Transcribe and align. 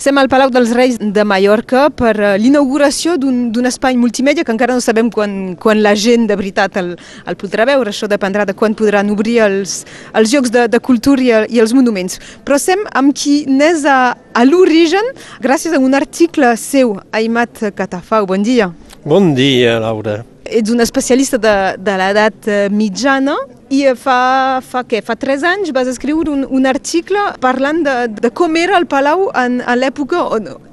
Estem 0.00 0.16
al 0.16 0.30
Palau 0.32 0.48
dels 0.48 0.70
Reis 0.72 0.94
de 0.96 1.22
Mallorca 1.28 1.82
per 1.92 2.14
eh, 2.16 2.28
l'inauguració 2.40 3.18
d'un 3.20 3.68
espai 3.68 3.98
multimèdia 4.00 4.46
que 4.48 4.54
encara 4.54 4.72
no 4.72 4.80
sabem 4.80 5.10
quan, 5.12 5.34
quan 5.60 5.82
la 5.84 5.92
gent 5.92 6.24
de 6.30 6.38
veritat 6.40 6.78
el, 6.80 6.94
el 7.28 7.36
podrà 7.36 7.66
veure. 7.68 7.92
Això 7.92 8.08
dependrà 8.08 8.46
de 8.48 8.54
quan 8.56 8.72
podran 8.72 9.12
obrir 9.12 9.36
els, 9.44 9.82
els 10.16 10.32
llocs 10.32 10.54
de, 10.56 10.64
de 10.72 10.80
cultura 10.80 11.20
i, 11.20 11.52
i 11.52 11.60
els 11.60 11.76
monuments. 11.76 12.16
Però 12.48 12.56
estem 12.56 12.86
amb 12.96 13.12
qui 13.12 13.42
n'és 13.44 13.84
a, 13.84 14.14
a 14.16 14.48
l'origen 14.48 15.12
gràcies 15.44 15.76
a 15.76 15.84
un 15.84 15.92
article 15.92 16.54
seu, 16.56 16.96
Aimat 17.12 17.66
Catafau. 17.76 18.24
Bon 18.32 18.40
dia. 18.40 18.72
Bon 19.04 19.34
dia, 19.36 19.76
Laura. 19.84 20.22
Ets 20.48 20.72
un 20.72 20.80
especialista 20.80 21.36
de, 21.36 21.56
de 21.76 22.00
l'edat 22.00 22.48
eh, 22.48 22.62
mitjana 22.72 23.36
i 23.70 23.84
fa, 23.94 24.60
fa, 24.66 24.82
què? 24.82 25.00
fa 25.06 25.14
tres 25.14 25.44
anys 25.46 25.70
vas 25.74 25.88
escriure 25.90 26.32
un, 26.32 26.42
un 26.50 26.66
article 26.66 27.22
parlant 27.42 27.84
de, 27.86 27.96
de 28.18 28.32
com 28.34 28.58
era 28.58 28.76
el 28.80 28.88
Palau 28.90 29.28
en, 29.38 29.60
a 29.62 29.78
l'època 29.78 30.26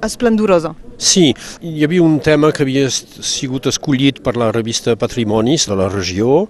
esplendorosa. 0.04 0.74
Sí, 0.98 1.28
hi 1.62 1.84
havia 1.86 2.02
un 2.02 2.16
tema 2.18 2.48
que 2.50 2.64
havia 2.64 2.88
sigut 2.90 3.68
escollit 3.70 4.16
per 4.18 4.32
la 4.34 4.48
revista 4.50 4.96
Patrimonis 4.98 5.68
de 5.70 5.76
la 5.78 5.86
regió 5.92 6.48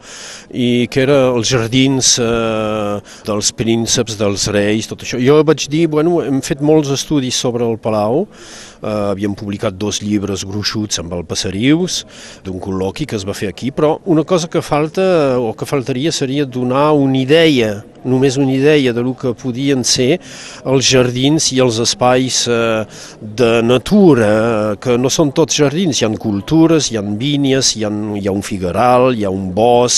i 0.49 0.87
que 0.89 1.03
era 1.03 1.19
els 1.35 1.51
jardins 1.53 2.15
eh, 2.25 2.95
dels 3.29 3.51
prínceps, 3.53 4.17
dels 4.17 4.47
reis, 4.57 4.89
tot 4.89 5.05
això. 5.05 5.21
Jo 5.21 5.43
vaig 5.45 5.67
dir, 5.69 5.85
bueno, 5.93 6.23
hem 6.25 6.41
fet 6.41 6.65
molts 6.65 6.89
estudis 6.97 7.37
sobre 7.37 7.69
el 7.69 7.77
Palau, 7.77 8.25
eh, 8.81 8.89
havíem 9.11 9.37
publicat 9.37 9.77
dos 9.77 10.01
llibres 10.01 10.47
gruixuts 10.49 11.05
amb 11.05 11.13
el 11.13 11.27
Passarius, 11.29 12.07
d'un 12.47 12.57
col·loqui 12.57 13.05
que 13.05 13.21
es 13.21 13.29
va 13.29 13.37
fer 13.37 13.53
aquí, 13.53 13.69
però 13.69 13.99
una 14.09 14.25
cosa 14.25 14.49
que 14.49 14.65
falta 14.65 15.37
o 15.37 15.53
que 15.53 15.69
faltaria 15.69 16.09
seria 16.09 16.38
donar 16.47 16.93
una 16.93 17.19
idea 17.19 17.83
només 18.05 18.37
una 18.39 18.53
idea 18.53 18.93
de 18.93 19.03
lo 19.03 19.15
que 19.15 19.33
podien 19.35 19.85
ser 19.85 20.19
els 20.67 20.87
jardins 20.87 21.51
i 21.53 21.61
els 21.63 21.79
espais 21.83 22.45
eh, 22.49 22.85
de 23.21 23.51
natura, 23.63 24.77
que 24.81 24.97
no 25.01 25.11
són 25.11 25.33
tots 25.35 25.59
jardins, 25.59 25.99
hi 25.99 26.07
ha 26.07 26.13
cultures, 26.19 26.91
hi 26.91 26.99
ha 26.99 27.03
vinyes, 27.03 27.75
hi 27.77 27.85
ha, 27.85 27.91
hi 27.91 28.27
ha 28.29 28.35
un 28.35 28.45
figueral, 28.47 29.11
hi 29.17 29.25
ha 29.27 29.33
un 29.35 29.51
bosc, 29.55 29.98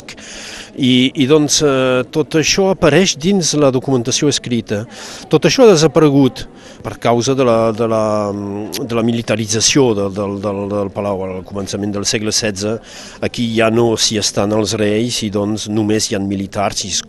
i, 0.77 1.11
i 1.15 1.27
doncs 1.31 1.61
eh, 1.67 2.03
tot 2.13 2.39
això 2.41 2.71
apareix 2.75 3.17
dins 3.21 3.55
la 3.59 3.73
documentació 3.75 4.31
escrita. 4.31 4.85
Tot 5.33 5.49
això 5.49 5.67
ha 5.67 5.73
desaparegut 5.73 6.47
per 6.81 6.97
causa 6.99 7.35
de 7.37 7.45
la, 7.45 7.73
de 7.77 7.87
la, 7.91 8.05
de 8.79 8.97
la 8.97 9.05
militarització 9.05 9.91
de, 9.97 10.09
del, 10.17 10.39
del, 10.41 10.63
del 10.71 10.93
Palau 10.95 11.25
al 11.27 11.43
començament 11.47 11.93
del 11.95 12.07
segle 12.09 12.33
XVI. 12.33 12.79
Aquí 13.27 13.47
ja 13.57 13.71
no 13.73 13.93
s'hi 14.01 14.21
estan 14.21 14.55
els 14.57 14.75
reis 14.81 15.21
i 15.27 15.31
doncs 15.35 15.69
només 15.73 16.09
hi 16.09 16.17
ha 16.17 16.23
militars 16.23 16.85
i 16.87 16.93
es 16.95 17.03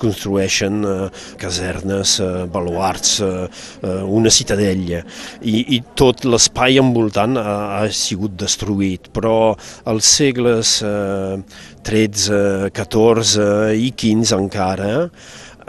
construeixen 0.00 0.84
eh, 0.84 0.98
casernes, 1.40 2.18
eh, 2.20 2.44
baluarts, 2.52 3.18
eh, 3.24 3.48
eh, 3.82 3.96
una 4.20 4.32
citadella 4.32 5.02
i, 5.40 5.76
i 5.76 5.80
tot 5.96 6.24
l'espai 6.28 6.78
envoltant 6.80 7.38
ha, 7.40 7.56
ha 7.80 7.82
sigut 7.94 8.36
destruït, 8.40 9.10
però 9.14 9.54
als 9.90 10.08
segles 10.20 10.78
eh, 10.86 11.38
13, 11.86 12.70
14 12.76 13.46
i 13.76 13.92
15 13.96 14.36
encara, 14.36 14.92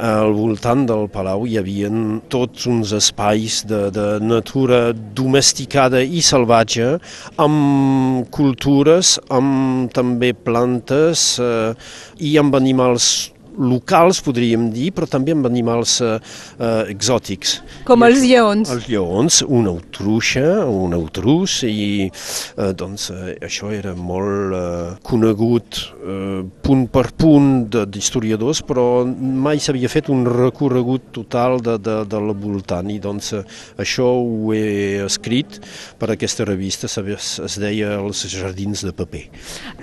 al 0.01 0.31
voltant 0.33 0.85
del 0.89 1.05
palau 1.13 1.43
hi 1.45 1.59
havia 1.59 1.89
tots 2.31 2.65
uns 2.69 2.93
espais 2.97 3.61
de, 3.69 3.83
de 3.93 4.05
natura 4.23 4.93
domesticada 4.93 6.01
i 6.01 6.23
salvatge, 6.25 6.95
amb 7.37 8.25
cultures, 8.33 9.19
amb 9.29 9.91
també 9.93 10.33
plantes 10.33 11.35
eh, 11.43 11.75
i 12.17 12.33
amb 12.41 12.57
animals 12.57 13.31
locals, 13.57 14.21
podríem 14.23 14.69
dir, 14.73 14.91
però 14.95 15.07
també 15.09 15.33
amb 15.35 15.47
animals 15.49 15.97
eh, 16.03 16.17
eh, 16.57 16.91
exòtics. 16.93 17.57
Com 17.87 18.05
els 18.07 18.23
lleons. 18.23 18.71
Els 18.71 18.87
lleons, 18.89 19.41
una 19.47 19.73
autruixa, 19.73 20.65
un 20.67 20.95
autrus, 20.97 21.61
i 21.67 22.07
eh, 22.07 22.71
doncs 22.77 23.09
eh, 23.13 23.35
això 23.43 23.71
era 23.75 23.93
molt 23.97 24.55
eh, 24.57 24.93
conegut 25.07 25.81
eh, 26.01 26.41
punt 26.63 26.85
per 26.91 27.07
punt 27.17 27.51
d'historiadors, 27.71 28.63
però 28.67 29.03
mai 29.05 29.61
s'havia 29.61 29.91
fet 29.91 30.11
un 30.13 30.25
recorregut 30.27 31.11
total 31.15 31.59
de, 31.63 31.77
de, 31.81 31.97
de 32.09 32.21
la 32.21 32.35
voltant, 32.37 32.89
i 32.91 32.99
doncs 33.01 33.33
eh, 33.37 33.43
això 33.81 34.07
ho 34.21 34.53
he 34.55 35.01
escrit 35.05 35.59
per 35.99 36.11
aquesta 36.13 36.45
revista, 36.47 36.89
es, 36.91 37.33
es 37.41 37.59
deia 37.61 37.97
Els 38.01 38.23
jardins 38.31 38.81
de 38.85 38.91
paper. 38.95 39.23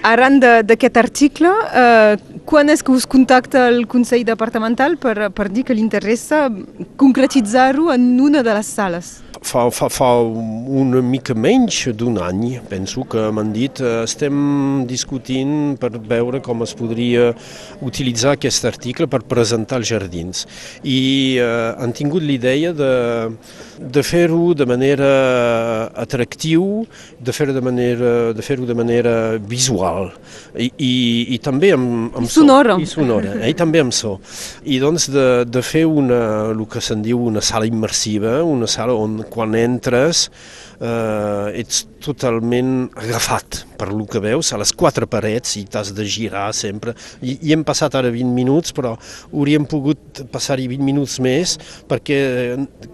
Arran 0.06 0.38
d'aquest 0.40 0.96
article, 1.00 1.50
eh, 1.76 2.40
quan 2.48 2.72
és 2.72 2.82
que 2.82 2.94
us 2.94 3.06
contacta 3.08 3.57
el 3.66 3.86
Consell 3.90 4.24
Departamental 4.24 4.96
per, 5.00 5.30
per 5.34 5.48
dir 5.50 5.64
que 5.66 5.74
li 5.76 5.82
interessa 5.84 6.46
concretitzar-ho 6.96 7.92
en 7.94 8.10
una 8.20 8.44
de 8.46 8.54
les 8.54 8.70
sales. 8.78 9.18
Fa, 9.42 9.68
fa, 9.70 9.88
fa 9.88 10.10
una 10.18 11.00
mica 11.00 11.34
menys 11.34 11.86
d'un 11.96 12.18
any, 12.22 12.58
penso 12.68 13.04
que 13.08 13.28
m'han 13.32 13.52
dit, 13.54 13.80
eh, 13.80 14.02
estem 14.02 14.84
discutint 14.88 15.76
per 15.80 15.92
veure 15.96 16.40
com 16.44 16.64
es 16.66 16.74
podria 16.76 17.30
utilitzar 17.84 18.34
aquest 18.36 18.66
article 18.68 19.06
per 19.06 19.22
presentar 19.30 19.78
els 19.80 19.88
jardins. 19.92 20.44
I 20.82 21.38
eh, 21.38 21.72
han 21.78 21.94
tingut 21.96 22.26
l'idea 22.26 22.74
de, 22.76 22.92
de 23.78 24.02
fer-ho 24.02 24.52
de 24.58 24.66
manera 24.68 25.12
atractiu, 25.94 26.86
de 27.18 27.32
fer-ho 27.32 27.54
de 27.54 27.62
manera, 27.64 28.14
de 28.34 28.42
fer 28.42 28.58
de 28.58 28.74
manera 28.74 29.14
visual 29.38 30.10
i, 30.56 30.68
i, 30.76 30.92
i 31.34 31.38
també 31.42 31.72
amb, 31.76 32.14
amb 32.16 32.26
I 32.26 32.32
sonora. 32.32 32.76
So, 32.76 32.82
I 32.82 32.90
sonora, 32.90 33.34
eh? 33.38 33.52
i 33.52 33.56
també 33.58 33.82
amb 33.84 33.94
so. 33.94 34.16
I 34.66 34.80
doncs 34.82 35.08
de, 35.14 35.26
de 35.46 35.62
fer 35.62 35.84
una, 35.86 36.20
el 36.52 36.64
que 36.70 36.82
se'n 36.84 37.04
diu 37.04 37.22
una 37.30 37.42
sala 37.44 37.68
immersiva, 37.68 38.38
una 38.44 38.68
sala 38.70 38.96
on 38.98 39.20
quan 39.32 39.56
entres 39.58 40.26
eh, 40.80 41.60
ets 41.60 41.84
totalment 42.02 42.88
agafat 42.98 43.64
per 43.78 43.92
lo 43.94 44.06
que 44.10 44.20
veus 44.20 44.50
a 44.52 44.58
les 44.58 44.72
quatre 44.74 45.06
parets 45.06 45.54
i 45.60 45.64
t'has 45.70 45.92
de 45.94 46.04
girar 46.08 46.48
sempre. 46.56 46.94
I, 47.22 47.36
I 47.46 47.54
hem 47.54 47.62
passat 47.66 47.94
ara 47.98 48.10
20 48.10 48.34
minuts, 48.34 48.74
però 48.74 48.96
hauríem 49.30 49.66
pogut 49.70 50.22
passar-hi 50.32 50.66
20 50.70 50.84
minuts 50.84 51.18
més 51.22 51.54
perquè 51.88 52.18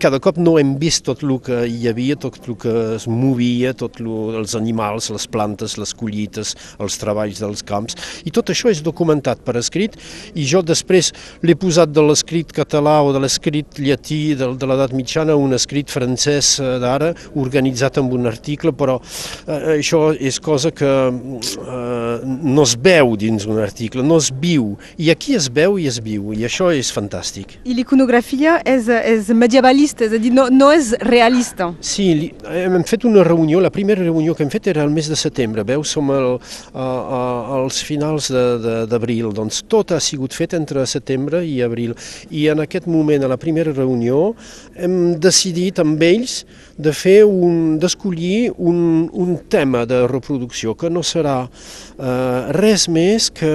cada 0.02 0.20
cop 0.22 0.38
no 0.40 0.56
hem 0.60 0.74
vist 0.80 1.06
tot 1.08 1.24
el 1.24 1.36
que 1.44 1.62
hi 1.70 1.88
havia, 1.88 2.18
tot 2.20 2.36
el 2.44 2.58
que 2.60 2.74
es 2.98 3.08
movia, 3.08 3.72
tot 3.76 4.00
lo, 4.04 4.34
els 4.38 4.56
animals, 4.58 5.08
les 5.14 5.26
plantes, 5.30 5.78
les 5.80 5.94
collites, 5.96 6.54
els 6.78 6.98
treballs 7.00 7.40
dels 7.40 7.64
camps. 7.66 7.96
I 8.28 8.34
tot 8.34 8.52
això 8.52 8.72
és 8.72 8.84
documentat 8.84 9.40
per 9.44 9.56
escrit 9.60 9.96
i 10.34 10.44
jo 10.48 10.60
després 10.64 11.12
l'he 11.44 11.56
posat 11.56 11.92
de 11.94 12.04
l'escrit 12.04 12.52
català 12.54 12.98
o 13.04 13.12
de 13.14 13.22
l'escrit 13.24 13.80
llatí 13.80 14.34
de, 14.38 14.50
de 14.58 14.68
l'edat 14.68 14.92
mitjana 14.96 15.36
un 15.40 15.56
escrit 15.56 15.92
francès 15.92 16.58
eh, 16.60 16.76
d'ara 16.82 17.12
organitzat 17.40 17.98
amb 18.00 18.12
un 18.16 18.28
article, 18.28 18.74
però 18.76 18.93
eh, 19.00 19.78
això 19.78 20.06
és 20.14 20.38
cosa 20.42 20.72
que 20.74 20.90
eh, 21.10 22.14
no 22.24 22.64
es 22.64 22.74
veu 22.80 23.14
dins 23.20 23.46
un 23.50 23.60
article, 23.62 24.04
no 24.06 24.18
es 24.22 24.30
viu, 24.30 24.74
i 24.98 25.10
aquí 25.14 25.36
es 25.38 25.48
veu 25.52 25.78
i 25.80 25.88
es 25.90 26.00
viu, 26.04 26.32
i 26.34 26.44
això 26.46 26.70
és 26.74 26.90
fantàstic. 26.94 27.58
I 27.64 27.76
l'iconografia 27.78 28.58
és, 28.68 28.88
és 28.88 29.30
medievalista, 29.34 30.06
és 30.08 30.16
a 30.16 30.20
dir, 30.22 30.32
no, 30.34 30.48
no 30.52 30.70
és 30.74 30.92
realista. 31.04 31.70
Sí, 31.84 32.10
li, 32.18 32.30
hem 32.64 32.82
fet 32.88 33.06
una 33.08 33.24
reunió, 33.26 33.60
la 33.62 33.72
primera 33.74 34.02
reunió 34.02 34.34
que 34.34 34.44
hem 34.44 34.52
fet 34.52 34.68
era 34.74 34.84
el 34.84 34.92
mes 34.94 35.08
de 35.10 35.18
setembre, 35.18 35.64
veus, 35.66 35.92
som 35.94 36.10
el, 36.14 36.34
a, 36.72 36.84
a, 36.84 37.22
als 37.60 37.80
finals 37.86 38.30
d'abril, 38.32 39.30
doncs 39.36 39.62
tot 39.70 39.94
ha 39.94 40.00
sigut 40.02 40.34
fet 40.36 40.56
entre 40.58 40.84
setembre 40.90 41.44
i 41.46 41.60
abril, 41.64 41.94
i 42.30 42.48
en 42.52 42.64
aquest 42.64 42.88
moment, 42.90 43.24
a 43.24 43.32
la 43.32 43.40
primera 43.40 43.74
reunió, 43.74 44.34
hem 44.74 45.16
decidit 45.20 45.80
amb 45.82 46.02
ells 46.02 46.42
de 46.78 46.92
fer 46.96 47.20
un, 47.24 47.78
d'escollir 47.78 48.50
un, 48.58 49.08
un 49.12 49.36
tema 49.50 49.84
de 49.86 50.04
reproducció 50.10 50.74
que 50.78 50.90
no 50.90 51.04
serà 51.06 51.44
eh, 51.46 52.52
res 52.56 52.88
més 52.88 53.30
que 53.34 53.54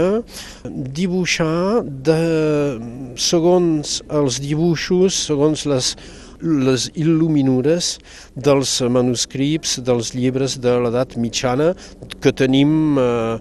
dibuixar 1.00 1.84
de, 1.84 2.22
segons 3.19 4.00
els 4.22 4.40
dibuixos, 4.44 5.25
segons 5.29 5.68
les 5.69 5.94
les 6.40 6.88
il·luminures 6.96 7.97
dels 8.40 8.72
manuscrits, 8.88 9.79
dels 9.84 10.14
llibres 10.16 10.58
de 10.64 10.76
l'edat 10.85 11.17
mitjana, 11.20 11.73
que 12.23 12.32
tenim 12.32 12.97
eh, 12.99 13.40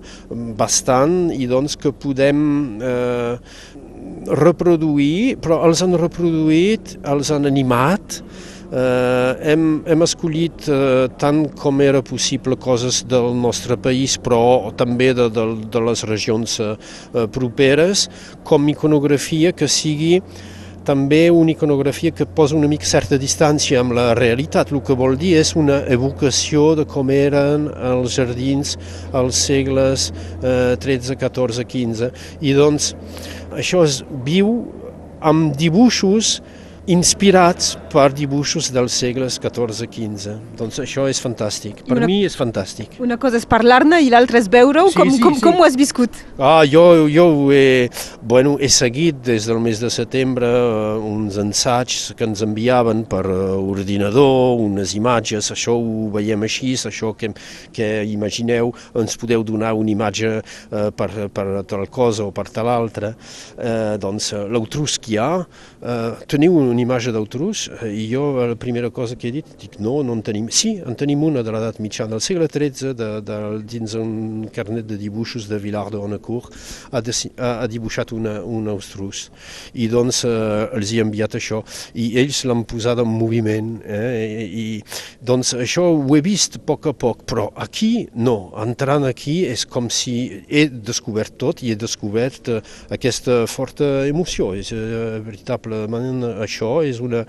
bastant 0.59 1.29
i 1.35 1.47
doncs 1.47 1.79
que 1.79 1.95
podem 1.95 2.41
eh, 2.83 3.39
reproduir, 4.43 5.39
però 5.43 5.63
els 5.69 5.83
han 5.85 5.95
reproduït, 5.99 6.97
els 7.07 7.31
han 7.35 7.47
animat, 7.49 8.21
Eh, 8.69 9.37
hem, 9.49 9.81
hem 9.89 10.05
escollit 10.05 10.67
eh, 10.69 11.07
tant 11.17 11.47
com 11.57 11.81
era 11.81 12.03
possible 12.05 12.57
coses 12.61 13.01
del 13.09 13.33
nostre 13.33 13.79
país, 13.81 14.19
però 14.21 14.69
també 14.77 15.15
de, 15.17 15.31
de, 15.33 15.47
de 15.73 15.83
les 15.87 16.05
regions 16.05 16.59
eh, 16.61 16.75
properes, 17.33 18.09
com 18.45 18.69
iconografia 18.69 19.55
que 19.57 19.71
sigui 19.73 20.19
també 20.89 21.27
una 21.33 21.53
iconografia 21.53 22.13
que 22.17 22.25
posa 22.25 22.57
una 22.57 22.69
mica 22.69 22.87
certa 22.89 23.19
distància 23.21 23.81
amb 23.81 23.97
la 23.97 24.13
realitat. 24.17 24.73
El 24.73 24.81
que 24.85 24.97
vol 24.97 25.17
dir 25.21 25.35
és 25.41 25.55
una 25.57 25.83
evocació 25.89 26.75
de 26.77 26.85
com 26.89 27.09
eren 27.13 27.69
els 27.73 28.17
jardins 28.21 28.77
als 29.17 29.41
segles 29.49 30.11
eh, 30.43 30.77
13, 30.81 31.17
14, 31.21 31.65
15. 31.65 32.13
I 32.41 32.57
doncs 32.57 32.95
això 33.57 33.85
es 33.89 34.03
viu 34.29 34.55
amb 35.25 35.57
dibuixos 35.57 36.39
inspirats 36.89 37.75
per 37.93 38.09
dibuixos 38.17 38.71
dels 38.73 38.95
segles 38.97 39.37
XIV-XV. 39.43 40.35
Doncs 40.57 40.81
això 40.81 41.05
és 41.11 41.21
fantàstic. 41.21 41.83
Per 41.85 41.99
una, 41.99 42.09
mi 42.09 42.23
és 42.25 42.37
fantàstic. 42.37 42.97
Una 43.05 43.19
cosa 43.21 43.37
és 43.41 43.45
parlar-ne 43.49 44.01
i 44.05 44.09
l'altra 44.13 44.41
és 44.41 44.49
veure-ho. 44.53 44.89
Sí, 44.93 44.97
com, 44.97 45.11
sí, 45.13 45.21
com, 45.21 45.37
sí. 45.37 45.45
com 45.45 45.61
ho 45.61 45.67
has 45.67 45.77
viscut? 45.77 46.17
Ah, 46.41 46.63
jo, 46.69 47.07
jo 47.13 47.27
he, 47.53 47.89
bueno, 48.25 48.57
he 48.61 48.71
seguit 48.73 49.21
des 49.27 49.49
del 49.49 49.61
mes 49.61 49.83
de 49.83 49.91
setembre 49.93 50.49
uh, 50.49 50.97
uns 51.05 51.37
ensaigs 51.41 52.15
que 52.17 52.25
ens 52.25 52.43
enviaven 52.47 53.05
per 53.11 53.25
uh, 53.29 53.59
ordinador, 53.61 54.57
unes 54.65 54.97
imatges, 54.97 55.53
això 55.53 55.77
ho 55.77 56.09
veiem 56.15 56.47
així, 56.49 56.73
això 56.89 57.13
que, 57.19 57.35
que 57.75 57.91
imagineu, 58.09 58.73
ens 58.97 59.19
podeu 59.21 59.45
donar 59.45 59.75
una 59.77 59.93
imatge 59.93 60.39
uh, 60.39 60.89
per, 60.97 61.11
per 61.35 61.47
tal 61.69 61.85
cosa 61.93 62.29
o 62.29 62.33
per 62.33 62.49
tal 62.53 62.73
altra. 62.73 63.13
Uh, 63.59 63.97
doncs 64.01 64.33
uh, 64.33 64.47
l'Eutrusquià, 64.49 65.29
uh, 65.45 66.27
teniu 66.31 66.57
una 66.79 66.87
imatge 66.87 67.13
d'Eutrus? 67.15 67.67
Uh, 67.83 67.91
I 67.91 68.07
jo 68.13 68.25
la 68.39 68.57
primera 68.57 68.91
cosa 68.95 69.17
que 69.19 69.29
he 69.29 69.35
dit, 69.35 69.47
dic 69.59 69.79
no, 69.83 69.99
no 70.07 70.15
en 70.15 70.23
tenim. 70.23 70.49
Sí, 70.55 70.77
en 70.79 70.97
tenim 70.99 71.25
una 71.27 71.43
de 71.43 71.53
l'edat 71.55 71.81
mitjana, 71.83 72.15
del 72.15 72.23
segle 72.25 72.49
XIII, 72.49 72.95
de, 72.99 73.09
de, 73.27 73.39
dins 73.67 73.95
un 73.99 74.47
carnet 74.55 74.87
de 74.87 74.99
dibuixos 75.01 75.49
de 75.51 75.59
Vilar 75.59 75.89
de 75.91 75.99
Honacourt, 75.99 76.55
ha, 76.93 77.03
de, 77.03 77.15
ha, 77.37 77.51
ha 77.65 77.67
dibuixat 77.71 78.15
una, 78.15 78.39
un 78.47 78.69
austrus. 78.71 79.29
I 79.75 79.89
doncs 79.91 80.23
eh, 80.29 80.69
els 80.79 80.93
hi 80.93 81.01
he 81.01 81.05
enviat 81.05 81.35
això 81.39 81.63
i 81.99 82.11
ells 82.21 82.45
l'han 82.49 82.65
posat 82.69 83.03
en 83.03 83.11
moviment 83.11 83.75
eh, 83.85 84.47
i, 84.47 84.47
i 84.63 85.25
doncs 85.25 85.55
això 85.59 85.89
ho 85.97 86.17
he 86.17 86.23
vist 86.25 86.59
a 86.59 86.63
poc 86.71 86.89
a 86.91 86.95
poc, 86.95 87.25
però 87.29 87.49
aquí 87.59 88.07
no, 88.15 88.53
entrant 88.63 89.07
aquí 89.09 89.41
és 89.49 89.65
com 89.69 89.91
si 89.93 90.17
he 90.49 90.67
descobert 90.69 91.39
tot 91.41 91.63
i 91.65 91.73
he 91.73 91.79
descobert 91.79 92.53
eh, 92.53 92.61
aquesta 92.95 93.41
forta 93.51 93.89
emoció, 94.09 94.53
és 94.59 94.73
eh, 94.75 95.19
veritablement 95.25 96.25
això 96.45 96.58
és 96.85 97.03
una 97.05 97.25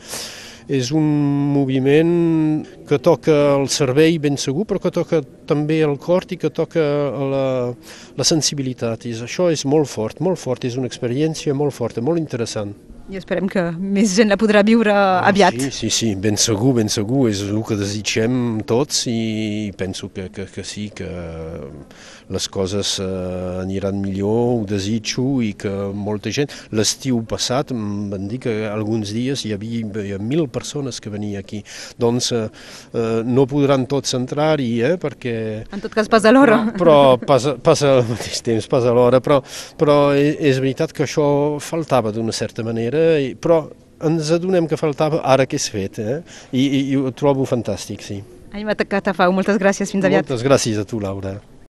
és 0.69 0.91
un 0.93 1.05
moviment 1.49 2.11
que 2.85 2.99
toca 3.01 3.33
el 3.55 3.65
cervell 3.73 4.19
ben 4.21 4.37
segur, 4.37 4.67
però 4.69 4.77
que 4.83 4.91
toca 4.93 5.23
també 5.49 5.79
el 5.81 5.97
cor 5.97 6.27
i 6.29 6.37
que 6.37 6.51
toca 6.53 6.83
la, 7.31 7.47
la 8.13 8.27
sensibilitat. 8.27 9.07
I 9.09 9.15
això 9.25 9.49
és 9.49 9.65
molt 9.65 9.89
fort, 9.89 10.21
molt 10.21 10.37
fort, 10.37 10.69
és 10.69 10.77
una 10.77 10.85
experiència 10.85 11.57
molt 11.57 11.73
forta, 11.73 12.05
molt 12.05 12.21
interessant. 12.21 12.75
I 13.09 13.17
esperem 13.17 13.47
que 13.49 13.63
més 13.79 14.11
gent 14.13 14.29
la 14.29 14.37
podrà 14.37 14.61
viure 14.65 14.93
aviat. 14.93 15.55
Sí, 15.57 15.71
sí, 15.73 15.89
sí, 15.89 16.09
ben 16.13 16.37
segur, 16.37 16.75
ben 16.77 16.91
segur, 16.93 17.23
és 17.31 17.41
el 17.47 17.61
que 17.65 17.77
desitgem 17.79 18.59
tots 18.69 19.07
i 19.09 19.71
penso 19.77 20.11
que, 20.13 20.27
que, 20.33 20.45
que 20.53 20.65
sí, 20.67 20.89
que 20.93 21.09
les 22.29 22.47
coses 22.53 22.99
eh, 23.01 23.07
aniran 23.63 23.97
millor, 24.01 24.61
ho 24.61 24.65
desitjo 24.69 25.39
i 25.45 25.55
que 25.57 25.71
molta 25.97 26.33
gent... 26.33 26.53
L'estiu 26.75 27.23
passat 27.27 27.71
em 27.73 28.09
van 28.11 28.27
dir 28.29 28.37
que 28.43 28.53
alguns 28.69 29.09
dies 29.15 29.41
hi 29.45 29.55
havia, 29.55 29.81
hi 29.81 30.13
havia 30.13 30.19
mil 30.21 30.45
persones 30.53 31.01
que 31.01 31.09
venien 31.09 31.41
aquí, 31.41 31.63
doncs 31.97 32.29
eh, 32.35 32.43
eh, 32.93 33.21
no 33.25 33.47
podran 33.49 33.87
tots 33.89 34.13
entrar-hi, 34.17 34.69
eh, 34.85 34.93
perquè... 35.01 35.35
En 35.73 35.81
tot 35.81 35.93
cas 35.95 36.09
passa 36.11 36.33
l'hora. 36.35 36.59
Però 36.77 37.17
passa, 37.25 37.55
passa 37.57 37.95
al 37.97 38.05
mateix 38.11 38.43
temps, 38.45 38.69
passa 38.69 38.93
l'hora, 38.93 39.21
però, 39.25 39.41
però 39.81 39.97
és, 40.13 40.37
és 40.51 40.61
veritat 40.61 40.93
que 40.93 41.07
això 41.07 41.57
faltava 41.63 42.13
d'una 42.13 42.35
certa 42.35 42.65
manera, 42.67 42.98
i, 43.23 43.35
però 43.39 43.63
ens 44.09 44.31
adonem 44.35 44.67
que 44.69 44.79
faltava 44.79 45.21
ara 45.27 45.45
que 45.49 45.59
és 45.59 45.69
fet, 45.71 45.99
eh? 45.99 46.19
I, 46.51 46.63
i, 46.63 46.81
i 46.93 46.99
ho 46.99 47.11
trobo 47.15 47.47
fantàstic, 47.49 48.03
sí. 48.05 48.21
Aima 48.55 48.73
Catafau, 48.73 49.33
moltes 49.35 49.59
gràcies, 49.61 49.91
fins 49.93 50.07
aviat. 50.07 50.25
Moltes 50.25 50.45
gràcies 50.45 50.79
a 50.81 50.85
tu, 50.87 51.01
Laura. 51.03 51.37